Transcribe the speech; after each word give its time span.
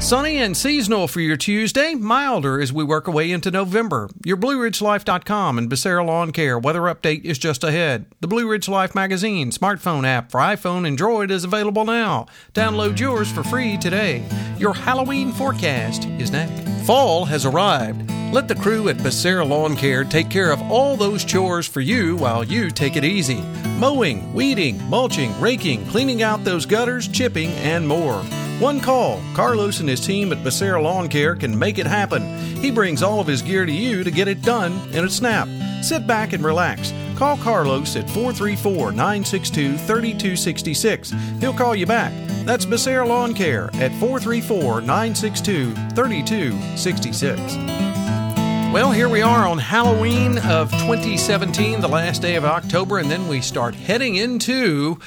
Sunny 0.00 0.38
and 0.38 0.56
seasonal 0.56 1.06
for 1.06 1.20
your 1.20 1.36
Tuesday, 1.36 1.94
milder 1.94 2.58
as 2.58 2.72
we 2.72 2.82
work 2.82 3.06
our 3.06 3.14
way 3.14 3.30
into 3.30 3.50
November. 3.50 4.08
Your 4.24 4.38
BlueRidgeLife.com 4.38 5.58
and 5.58 5.70
Becerra 5.70 6.04
Lawn 6.04 6.32
Care 6.32 6.58
weather 6.58 6.80
update 6.80 7.24
is 7.24 7.38
just 7.38 7.62
ahead. 7.62 8.06
The 8.20 8.26
Blue 8.26 8.48
Ridge 8.48 8.66
Life 8.66 8.94
magazine 8.94 9.50
smartphone 9.50 10.06
app 10.06 10.30
for 10.30 10.40
iPhone 10.40 10.88
and 10.88 10.98
Droid 10.98 11.30
is 11.30 11.44
available 11.44 11.84
now. 11.84 12.26
Download 12.54 12.98
yours 12.98 13.30
for 13.30 13.44
free 13.44 13.76
today. 13.76 14.24
Your 14.58 14.72
Halloween 14.72 15.32
forecast 15.32 16.06
is 16.18 16.32
next. 16.32 16.86
Fall 16.86 17.26
has 17.26 17.44
arrived. 17.44 18.10
Let 18.32 18.48
the 18.48 18.54
crew 18.54 18.88
at 18.88 18.96
Becerra 18.96 19.46
Lawn 19.46 19.76
Care 19.76 20.04
take 20.04 20.30
care 20.30 20.50
of 20.50 20.62
all 20.72 20.96
those 20.96 21.26
chores 21.26 21.68
for 21.68 21.82
you 21.82 22.16
while 22.16 22.42
you 22.42 22.70
take 22.70 22.96
it 22.96 23.04
easy. 23.04 23.42
Mowing, 23.78 24.32
weeding, 24.32 24.82
mulching, 24.88 25.38
raking, 25.38 25.86
cleaning 25.88 26.22
out 26.22 26.42
those 26.42 26.64
gutters, 26.64 27.06
chipping, 27.06 27.50
and 27.50 27.86
more. 27.86 28.24
One 28.60 28.78
call. 28.78 29.22
Carlos 29.32 29.80
and 29.80 29.88
his 29.88 30.04
team 30.06 30.32
at 30.32 30.44
Becerra 30.44 30.82
Lawn 30.82 31.08
Care 31.08 31.34
can 31.34 31.58
make 31.58 31.78
it 31.78 31.86
happen. 31.86 32.36
He 32.58 32.70
brings 32.70 33.02
all 33.02 33.18
of 33.18 33.26
his 33.26 33.40
gear 33.40 33.64
to 33.64 33.72
you 33.72 34.04
to 34.04 34.10
get 34.10 34.28
it 34.28 34.42
done 34.42 34.72
in 34.92 35.02
a 35.02 35.08
snap. 35.08 35.48
Sit 35.82 36.06
back 36.06 36.34
and 36.34 36.44
relax. 36.44 36.92
Call 37.16 37.38
Carlos 37.38 37.96
at 37.96 38.06
434 38.10 38.92
962 38.92 39.78
3266. 39.78 41.14
He'll 41.40 41.54
call 41.54 41.74
you 41.74 41.86
back. 41.86 42.12
That's 42.44 42.66
Becerra 42.66 43.08
Lawn 43.08 43.32
Care 43.32 43.70
at 43.76 43.92
434 43.92 44.82
962 44.82 45.74
3266. 45.94 47.56
Well, 48.74 48.92
here 48.92 49.08
we 49.08 49.22
are 49.22 49.48
on 49.48 49.56
Halloween 49.56 50.36
of 50.38 50.70
2017, 50.70 51.80
the 51.80 51.88
last 51.88 52.20
day 52.20 52.36
of 52.36 52.44
October, 52.44 52.98
and 52.98 53.10
then 53.10 53.26
we 53.26 53.40
start 53.40 53.74
heading 53.74 54.16
into 54.16 54.98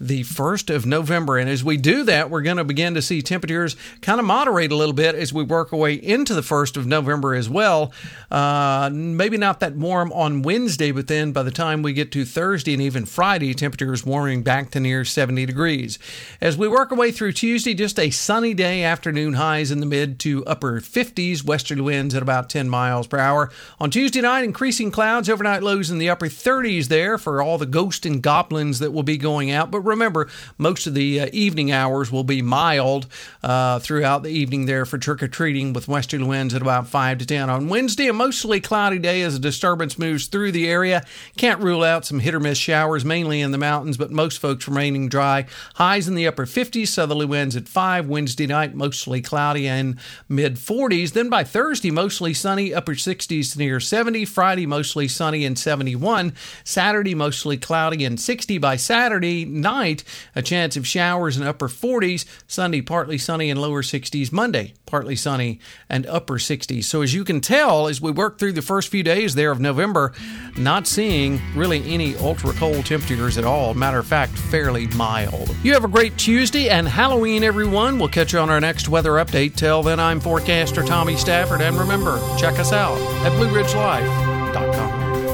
the 0.00 0.24
1st 0.24 0.74
of 0.74 0.86
November. 0.86 1.36
And 1.36 1.48
as 1.48 1.62
we 1.62 1.76
do 1.76 2.04
that, 2.04 2.30
we're 2.30 2.40
going 2.40 2.56
to 2.56 2.64
begin 2.64 2.94
to 2.94 3.02
see 3.02 3.20
temperatures 3.20 3.76
kind 4.00 4.18
of 4.18 4.24
moderate 4.24 4.72
a 4.72 4.76
little 4.76 4.94
bit 4.94 5.14
as 5.14 5.32
we 5.32 5.42
work 5.42 5.72
our 5.72 5.78
way 5.78 5.94
into 5.94 6.32
the 6.32 6.40
1st 6.40 6.78
of 6.78 6.86
November 6.86 7.34
as 7.34 7.50
well. 7.50 7.92
Uh, 8.30 8.88
maybe 8.90 9.36
not 9.36 9.60
that 9.60 9.74
warm 9.76 10.10
on 10.12 10.40
Wednesday, 10.40 10.90
but 10.90 11.06
then 11.06 11.32
by 11.32 11.42
the 11.42 11.50
time 11.50 11.82
we 11.82 11.92
get 11.92 12.10
to 12.12 12.24
Thursday 12.24 12.72
and 12.72 12.80
even 12.80 13.04
Friday, 13.04 13.52
temperatures 13.52 14.06
warming 14.06 14.42
back 14.42 14.70
to 14.70 14.80
near 14.80 15.04
70 15.04 15.44
degrees. 15.44 15.98
As 16.40 16.56
we 16.56 16.66
work 16.66 16.90
our 16.90 16.98
way 16.98 17.12
through 17.12 17.32
Tuesday, 17.32 17.74
just 17.74 17.98
a 17.98 18.08
sunny 18.10 18.54
day, 18.54 18.82
afternoon 18.82 19.34
highs 19.34 19.70
in 19.70 19.80
the 19.80 19.86
mid 19.86 20.18
to 20.20 20.44
upper 20.46 20.80
50s, 20.80 21.44
westerly 21.44 21.82
winds 21.82 22.14
at 22.14 22.22
about 22.22 22.48
10 22.48 22.70
miles 22.70 23.06
per 23.06 23.18
hour. 23.18 23.50
On 23.78 23.90
Tuesday 23.90 24.22
night, 24.22 24.44
increasing 24.44 24.90
clouds, 24.90 25.28
overnight 25.28 25.62
lows 25.62 25.90
in 25.90 25.98
the 25.98 26.08
upper 26.08 26.26
30s 26.26 26.88
there 26.88 27.18
for 27.18 27.42
all 27.42 27.58
the 27.58 27.66
ghosts 27.66 28.06
and 28.06 28.22
goblins 28.22 28.78
that 28.78 28.92
will 28.92 29.02
be 29.02 29.18
going 29.18 29.50
out. 29.50 29.70
But 29.70 29.89
remember, 29.90 30.28
most 30.56 30.86
of 30.86 30.94
the 30.94 31.20
uh, 31.20 31.26
evening 31.32 31.70
hours 31.70 32.10
will 32.10 32.24
be 32.24 32.42
mild 32.42 33.06
uh, 33.42 33.78
throughout 33.78 34.22
the 34.22 34.30
evening 34.30 34.66
there 34.66 34.86
for 34.86 34.98
trick 34.98 35.22
or 35.22 35.28
treating 35.28 35.72
with 35.72 35.88
westerly 35.88 36.24
winds 36.24 36.54
at 36.54 36.62
about 36.62 36.88
5 36.88 37.18
to 37.18 37.26
10. 37.26 37.50
On 37.50 37.68
Wednesday, 37.68 38.08
a 38.08 38.12
mostly 38.12 38.60
cloudy 38.60 38.98
day 38.98 39.22
as 39.22 39.34
a 39.34 39.38
disturbance 39.38 39.98
moves 39.98 40.26
through 40.26 40.52
the 40.52 40.68
area. 40.68 41.04
Can't 41.36 41.60
rule 41.60 41.82
out 41.82 42.06
some 42.06 42.20
hit 42.20 42.34
or 42.34 42.40
miss 42.40 42.58
showers, 42.58 43.04
mainly 43.04 43.40
in 43.40 43.50
the 43.50 43.58
mountains, 43.58 43.96
but 43.96 44.10
most 44.10 44.38
folks 44.38 44.66
remaining 44.66 45.08
dry. 45.08 45.46
Highs 45.74 46.08
in 46.08 46.14
the 46.14 46.26
upper 46.26 46.46
50s, 46.46 46.88
southerly 46.88 47.26
winds 47.26 47.56
at 47.56 47.68
5. 47.68 48.08
Wednesday 48.08 48.46
night, 48.46 48.74
mostly 48.74 49.20
cloudy 49.20 49.68
and 49.68 49.98
mid 50.28 50.56
40s. 50.56 51.12
Then 51.12 51.28
by 51.28 51.44
Thursday, 51.44 51.90
mostly 51.90 52.32
sunny, 52.32 52.72
upper 52.72 52.94
60s 52.94 53.56
near 53.56 53.80
70. 53.80 54.24
Friday, 54.24 54.66
mostly 54.66 55.08
sunny 55.08 55.44
and 55.44 55.58
71. 55.58 56.34
Saturday, 56.64 57.14
mostly 57.14 57.56
cloudy 57.56 58.04
and 58.04 58.20
60 58.20 58.58
by 58.58 58.76
Saturday 58.76 59.44
night. 59.80 60.04
A 60.34 60.42
chance 60.42 60.76
of 60.76 60.86
showers 60.86 61.36
in 61.36 61.46
upper 61.46 61.68
40s. 61.68 62.24
Sunday, 62.46 62.82
partly 62.82 63.18
sunny 63.18 63.50
and 63.50 63.60
lower 63.60 63.82
60s. 63.82 64.30
Monday, 64.30 64.74
partly 64.86 65.16
sunny 65.16 65.58
and 65.88 66.06
upper 66.06 66.34
60s. 66.34 66.84
So 66.84 67.02
as 67.02 67.14
you 67.14 67.24
can 67.24 67.40
tell, 67.40 67.88
as 67.88 68.00
we 68.00 68.10
work 68.10 68.38
through 68.38 68.52
the 68.52 68.62
first 68.62 68.88
few 68.88 69.02
days 69.02 69.34
there 69.34 69.50
of 69.50 69.60
November, 69.60 70.12
not 70.56 70.86
seeing 70.86 71.40
really 71.54 71.82
any 71.92 72.14
ultra 72.16 72.52
cold 72.52 72.84
temperatures 72.84 73.38
at 73.38 73.44
all. 73.44 73.74
Matter 73.74 73.98
of 73.98 74.06
fact, 74.06 74.32
fairly 74.32 74.86
mild. 74.88 75.54
You 75.62 75.72
have 75.72 75.84
a 75.84 75.88
great 75.88 76.16
Tuesday 76.18 76.68
and 76.68 76.86
Halloween, 76.86 77.42
everyone. 77.42 77.98
We'll 77.98 78.08
catch 78.08 78.32
you 78.32 78.38
on 78.38 78.50
our 78.50 78.60
next 78.60 78.88
weather 78.88 79.12
update. 79.12 79.56
Till 79.56 79.82
then, 79.82 79.98
I'm 79.98 80.20
forecaster 80.20 80.82
Tommy 80.82 81.16
Stafford, 81.16 81.62
and 81.62 81.76
remember, 81.76 82.20
check 82.38 82.58
us 82.58 82.72
out 82.72 82.98
at 83.24 83.32
Blue 83.36 83.48
Ridge 83.54 83.74
Life. 83.74 85.29